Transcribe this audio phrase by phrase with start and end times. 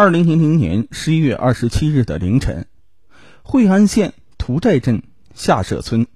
[0.00, 2.66] 二零零零年十一月二十七日的凌晨，
[3.42, 5.02] 惠安县涂寨镇
[5.34, 6.06] 下社村。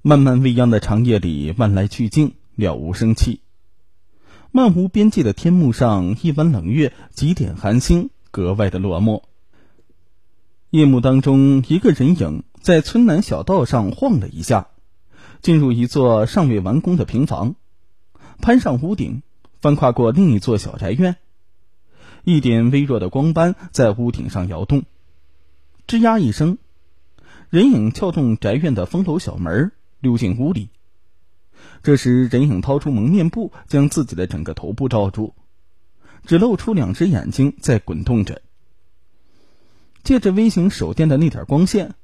[0.00, 3.40] 漫漫未央的长夜里，万籁俱静，了无生气。
[4.52, 9.22] 漫无边际的天幕上，一弯冷月，几点寒星，格外的落寞。
[10.70, 14.68] 夜幕当中，一个人影在村南小道上晃了一下，
[15.42, 17.56] 进入一座尚未完工的平房，
[18.40, 19.24] 攀上屋顶，
[19.60, 21.16] 翻跨过另一座小宅院。
[22.26, 24.82] 一点微弱的光斑在屋顶上摇动，
[25.86, 26.58] 吱呀一声，
[27.50, 30.70] 人影撬动宅院的风楼小门，溜进屋里。
[31.84, 35.34] 这时，人影掏出蒙面布，将自己的整个头部罩住，
[36.24, 38.42] 只露出两只眼睛在滚动着。
[40.02, 41.94] 借着微型手电的那点光线，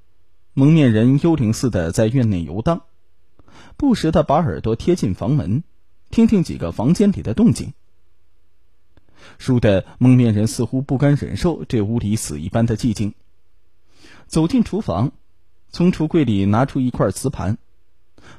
[0.54, 2.82] 蒙面人幽灵似的在院内游荡，
[3.76, 5.64] 不时的把耳朵贴近房门，
[6.10, 7.72] 听听几个房间里的动静。
[9.42, 13.12] 输的，蒙面人似乎不甘忍受这屋里死一般的寂静，
[14.28, 15.10] 走进厨房，
[15.68, 17.58] 从橱柜里拿出一块瓷盘，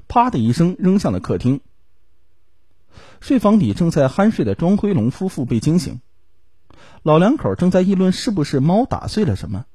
[0.08, 1.60] 啪的一声扔向了客厅。
[3.20, 6.00] 睡房里正在酣睡的庄辉龙夫妇被惊醒，
[7.02, 9.66] 老两口正在议论是不是猫打碎了什么，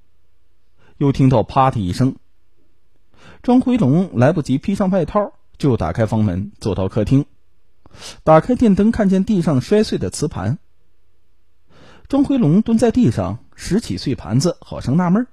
[0.97, 2.17] 又听到啪的一声，
[3.43, 7.27] 庄辉龙来不及披上外套，就打开房门走到客厅，
[8.25, 10.59] 打开电灯，看见地上摔碎的瓷盘。
[12.09, 15.29] 庄辉龙蹲在地上拾起碎盘子，好生纳闷儿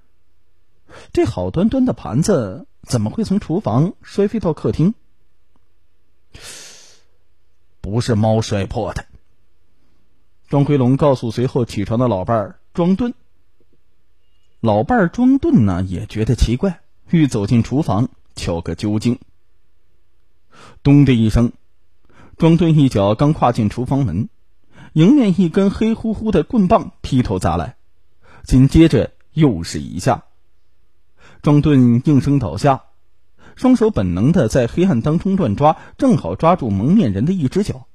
[1.13, 4.93] 这好端端的盘子怎么会从厨房摔飞到客厅？
[7.79, 9.05] 不是猫摔破的。
[10.49, 13.13] 庄辉龙告诉随后起床的老伴儿庄顿。
[14.59, 19.17] 老伴儿庄顿呢也觉得奇怪，欲走进厨房瞧个究竟。
[20.83, 21.53] 咚的一声，
[22.37, 24.27] 庄顿一脚刚跨进厨房门。
[24.95, 27.75] 迎面一根黑乎乎的棍棒劈头砸来，
[28.45, 30.23] 紧接着又是一下。
[31.41, 32.83] 庄顿应声倒下，
[33.57, 37.87] 双手本能的在黑暗当中乱抓，正好抓住蒙面人的一只脚。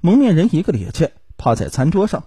[0.00, 2.24] 蒙面人一个趔趄，趴在餐桌上，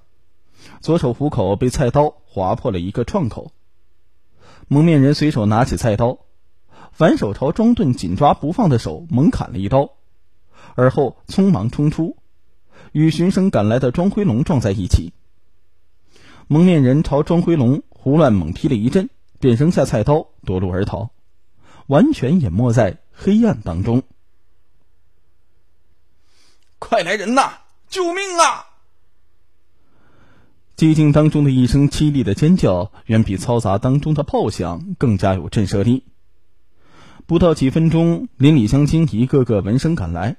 [0.80, 3.52] 左手虎口被菜刀划破了一个创口。
[4.70, 6.20] 蒙面人随手拿起菜刀，
[6.94, 9.90] 反手朝庄顿紧抓不放的手猛砍了一刀，
[10.76, 12.16] 而后匆忙冲出。
[12.94, 15.12] 与循声赶来的庄辉龙撞在一起，
[16.48, 19.10] 蒙面人朝庄辉龙胡乱猛劈了一阵，
[19.40, 21.10] 便扔下菜刀夺路而逃，
[21.88, 24.04] 完全淹没在黑暗当中。
[26.80, 27.60] 快来人呐！
[27.90, 28.68] 救命啊！
[30.76, 36.04] 寂静当中的一声凄厉的尖叫，远比嘈杂当中的炮响更加有震慑力。
[37.26, 40.38] 不到几分钟，邻里乡亲一个个闻声赶来。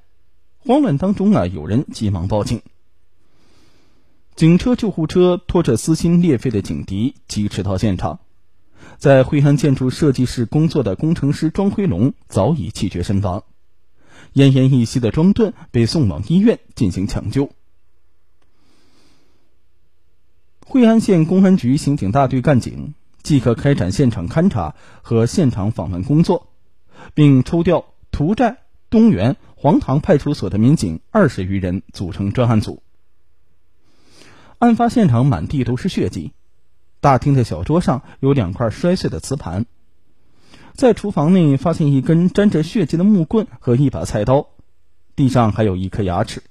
[0.67, 2.63] 慌乱当中啊，有人急忙报警。
[4.35, 8.21] 警车、救护车拖着撕心裂肺的警笛疾驰到现场，
[8.97, 13.45] 在惠安建筑设计室工作的工程师庄辉龙早已气绝身亡，
[14.33, 17.51] 奄奄一息的庄顿被送往医院进行抢救。
[20.65, 26.49] 惠安县公安局刑警大队干警即刻开展现场勘查和现场访问工作，
[27.13, 29.37] 并抽调涂寨、东源。
[29.65, 32.83] 黄塘派出所的民警二十余人组成专案组。
[34.59, 36.33] 案发现场满地都是血迹，
[37.01, 39.65] 大厅的小桌上有两块摔碎的瓷盘，
[40.75, 44.49] 在厨房内发现一根沾着血迹的木棍和一把菜刀，
[45.17, 46.43] 地上还有一颗牙齿，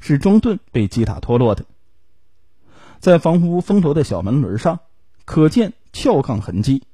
[0.00, 1.66] 是庄盾被击打脱落的。
[2.98, 4.80] 在房屋封楼的小门轮上，
[5.26, 6.84] 可见撬杠痕迹。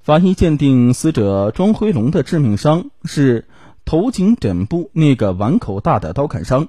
[0.00, 3.46] 法医鉴定，死者庄辉龙的致命伤是。
[3.88, 6.68] 头颈枕部那个碗口大的刀砍伤，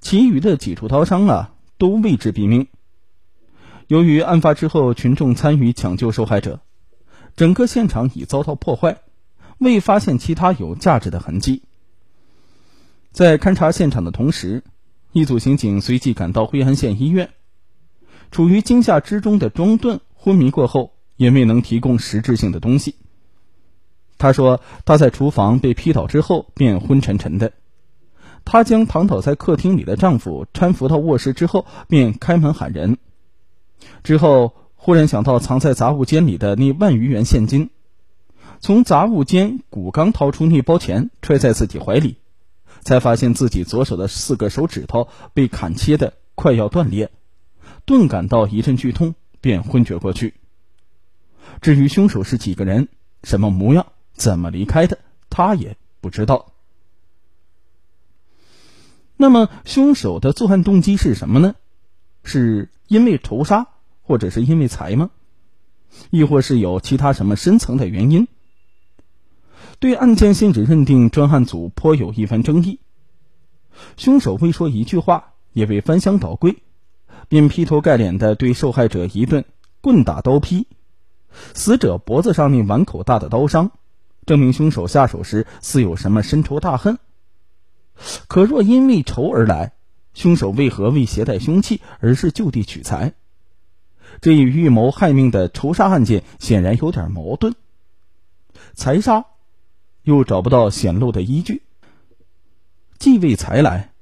[0.00, 2.68] 其余的几处刀伤啊都未致毙命。
[3.88, 6.60] 由于案发之后群众参与抢救受害者，
[7.34, 9.00] 整个现场已遭到破坏，
[9.58, 11.64] 未发现其他有价值的痕迹。
[13.10, 14.62] 在勘查现场的同时，
[15.10, 17.30] 一组刑警随即赶到惠安县医院。
[18.30, 22.94] 处于惊吓之中的庄顿昏迷过后，也未能提供实质性的东西。
[24.20, 27.52] 他说：“他在厨房被劈倒之后便昏沉沉的。
[28.44, 32.98] 他将躺倒在客厅里的丈夫搀扶到卧室之后，便开门喊人。
[34.04, 37.70] 之后忽然想到藏在杂物间里的那万余元现金，
[38.60, 42.18] 从杂物间骨缸掏出那包钱揣在自己怀里，
[42.82, 47.10] 才发现自己左手的四个手指头被砍切的快要断裂，
[47.86, 50.34] 顿感到一阵剧痛，便昏厥过去。
[51.62, 52.88] 至于凶手是几个人，
[53.24, 53.86] 什么模样？”
[54.20, 54.98] 怎么离开的？
[55.30, 56.52] 他也不知道。
[59.16, 61.54] 那么，凶手的作案动机是什么呢？
[62.22, 63.68] 是因为仇杀，
[64.02, 65.08] 或者是因为财吗？
[66.10, 68.28] 亦或是有其他什么深层的原因？
[69.78, 72.78] 对案件性质认定，专案组颇有一番争议。
[73.96, 76.58] 凶手未说一句话，也未翻箱倒柜，
[77.28, 79.46] 便劈头盖脸的对受害者一顿
[79.80, 80.66] 棍打刀劈。
[81.54, 83.70] 死者脖子上那碗口大的刀伤，
[84.26, 86.98] 证明凶手下手时似有什么深仇大恨。
[88.28, 89.72] 可若因为仇而来，
[90.14, 93.12] 凶手为何未携带凶器，而是就地取材？
[94.20, 97.54] 这一预谋害命的仇杀案件显然有点矛盾。
[98.74, 99.26] 财杀，
[100.02, 101.62] 又找不到显露的依据。
[102.98, 103.92] 既为财来，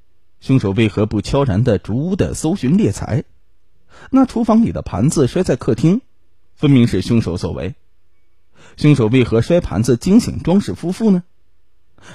[0.40, 3.24] 凶手为何不悄然的逐屋的搜寻猎财？
[4.10, 6.00] 那厨房里的盘子摔在客厅，
[6.54, 7.74] 分明是凶手所为。
[8.76, 11.22] 凶手为何摔盘子惊醒庄氏夫妇呢？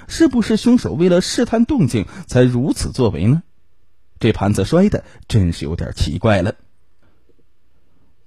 [0.07, 3.43] 是不是凶手为了试探动静才如此作为呢？
[4.19, 6.55] 这盘子摔的真是有点奇怪了。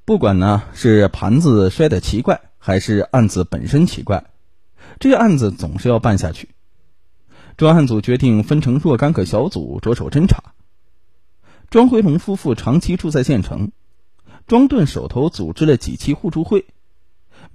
[0.05, 4.26] 不管呢是盘子摔的奇怪，还是案子本身奇怪，
[5.00, 6.50] 这案子总是要办下去。
[7.56, 10.52] 专案组决定分成若干个小组着手侦查。
[11.70, 13.73] 庄辉龙夫妇长期住在县城，
[14.46, 16.67] 庄顿手头组织了几期互助会，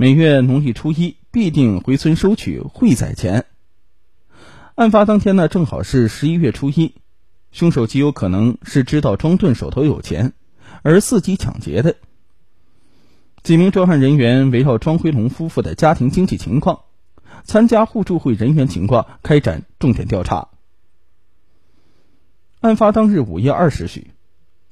[0.01, 3.45] 每月农历初一必定回村收取会宰钱。
[4.73, 6.95] 案发当天呢，正好是十一月初一，
[7.51, 10.33] 凶手极有可能是知道庄顿手头有钱，
[10.81, 11.97] 而伺机抢劫的。
[13.43, 16.79] 几名专案人员围绕庄辉龙夫妇的家庭经济情况，
[17.43, 20.47] 参加互助会人员情况，开展重点调查。
[22.61, 24.07] 案发当日午夜二时许，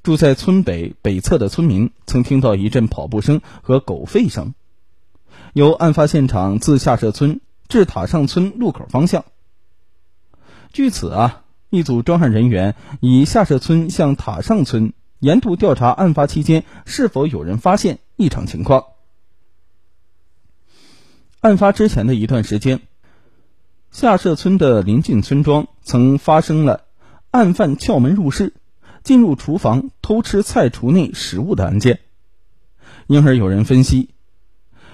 [0.01, 4.55] 住在村北北侧的村民曾听到一阵跑步声和狗吠声，
[5.53, 9.25] 由案发现场自下社村至塔上村路口方向。
[10.71, 17.99] 据此啊，一组专案人员以下社村向塔上村沿途调查案发期间是否有人发现。
[18.19, 18.83] 异常情况。
[21.39, 22.81] 案发之前的一段时间，
[23.91, 26.83] 下社村的邻近村庄曾发生了
[27.31, 28.53] 案犯撬门入室、
[29.03, 32.01] 进入厨房偷吃菜橱内食物的案件，
[33.07, 34.09] 因而有人分析，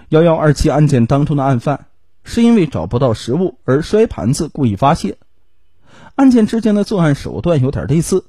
[0.09, 1.87] 幺幺二七案件当中的案犯
[2.23, 5.17] 是因为找不到食物而摔盘子故意发泄，
[6.15, 8.25] 案件之间的作案手段有点类似。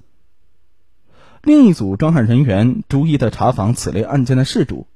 [1.43, 4.87] 另一组专案人员逐一的查访此类案件的事主，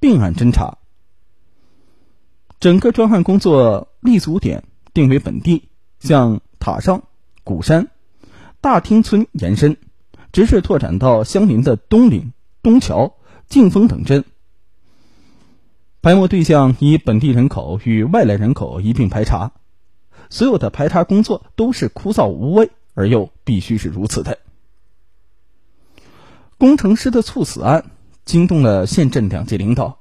[0.00, 0.78] 并案侦查。
[2.60, 4.64] 整个专案工作立足点
[4.94, 7.02] 定为本地，向塔上、
[7.42, 7.88] 古山、
[8.60, 9.76] 大厅村延伸，
[10.32, 12.32] 直至拓展到相邻的东岭、
[12.62, 13.16] 东桥、
[13.48, 14.24] 静峰等镇。
[16.02, 19.52] 排摸对象以本地人口与外来人口一并排查，
[20.30, 24.38] 所有的排查工作都是枯燥无味，而又必须是如此的。
[26.58, 27.92] 工程师的猝死案
[28.24, 30.00] 惊动了县镇两级领导，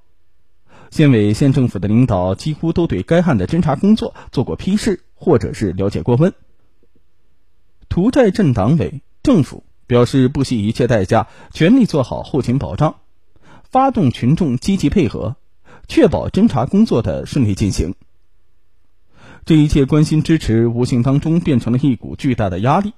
[0.89, 6.33] 县委县政府的领导几乎都对该案的侦查工作做过批示，或者是了解过问。
[7.89, 12.95] 涂寨镇党委政府表示不惜一切代价，全力做好后勤保障，
[13.69, 15.35] 发动群众积极配合，
[15.91, 17.95] 确保侦查工作的顺利进行。
[19.43, 22.93] 这一切关心支持，无形当中变成了一股巨大的压力。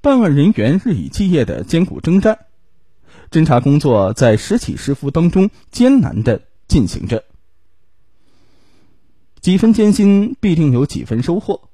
[0.00, 2.46] 办案人员日以继夜的艰苦征战。
[3.30, 7.22] 侦查工作在时起时伏当中艰难的进行着，
[9.40, 11.68] 几分艰辛必定有几分收获。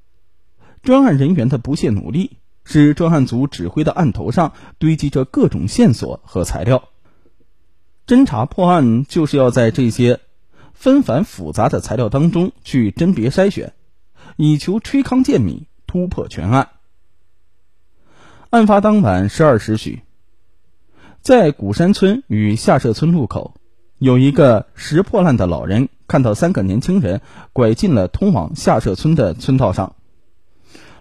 [0.82, 6.90] 专案人员的不懈努力，使专案组指挥的案头上堆积着各种线索和材料。
[8.10, 10.18] 侦查破案就是要在这些
[10.72, 13.72] 纷繁复杂的材料当中去甄别筛选，
[14.34, 16.70] 以求吹糠见米，突破全案。
[18.50, 20.02] 案发当晚十二时许。
[21.20, 23.54] 在古山村与下社村路口，
[23.98, 27.20] 有一个拾破烂的老人看到三个年轻人
[27.52, 29.94] 拐进了通往下社村的村道上。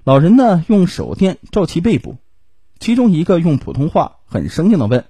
[0.03, 2.17] 老人呢用手电照其背部，
[2.79, 5.05] 其中一个用普通话很生硬的问：“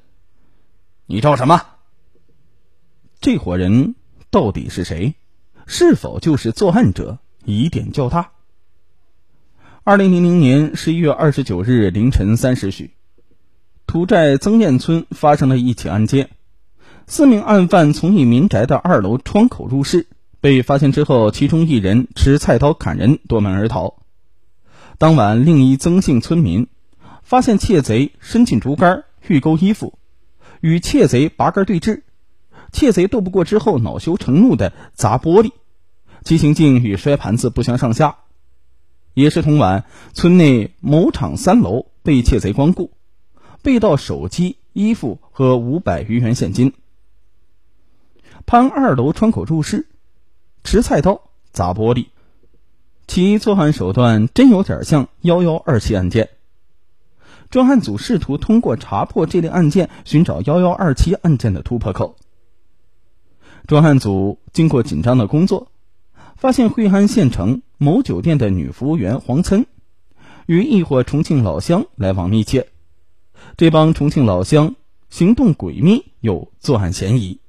[1.06, 1.62] 你照什么？”
[3.22, 3.96] 这伙人
[4.32, 5.14] 到底是谁？
[5.68, 7.20] 是否就是作案者？
[7.44, 8.32] 疑点较大。
[9.84, 12.92] 二零零零年十一月二十九日凌晨三时许。
[13.86, 16.30] 土寨曾堰村发生了一起案件，
[17.08, 20.08] 四名案犯从一民宅的二楼窗口入室，
[20.40, 23.98] 被发现之后，其中一人持菜刀砍人夺门而逃。
[24.98, 26.68] 当晚，另一曾姓村民
[27.22, 30.00] 发现窃贼伸进竹竿欲勾衣服，
[30.62, 32.04] 与窃贼拔竿对峙，
[32.72, 35.52] 窃贼斗不过之后，恼羞成怒的砸玻璃，
[36.24, 38.18] 其行径与摔盘子不相上下。
[39.14, 42.92] 也是同晚，村内某厂三楼被窃贼光顾。
[43.62, 46.72] 被盗手机衣服和五百余元现金。
[48.46, 49.88] 攀二楼窗口入室，
[50.64, 52.08] 持菜刀砸玻璃，
[53.06, 56.30] 其作案手段真有点像幺幺二七案件。
[57.50, 62.16] 专案组试图通过查破这类案件，寻找幺幺二七案件的突破口。
[63.70, 65.72] 专案组经过紧张的工作，
[66.36, 69.68] 发现惠安县城某酒店的女服务员黄岑，
[70.48, 72.70] 与一伙重庆老乡来往密切。
[73.58, 74.76] 这帮重庆老乡
[75.12, 77.42] 行动诡秘，有作案嫌疑。